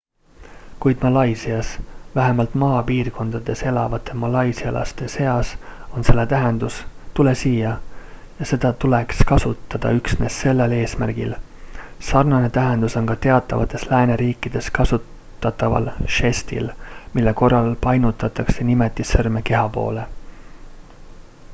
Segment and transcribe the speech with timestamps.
[0.83, 1.67] "kuid malaisias
[2.15, 5.51] vähemalt maapiirkondades elavate malaisialaste seas
[5.97, 6.79] on selle tähendus
[7.19, 7.73] "tule siia"
[8.39, 11.35] ja seda tuleks kasutada üksnes sellel eesmärgil;
[12.09, 15.89] sarnane tähendus on ka teatavates lääneriikides kasutataval
[16.19, 16.73] žestil
[17.19, 20.07] mille korral painutatakse nimetissõrme keha poole.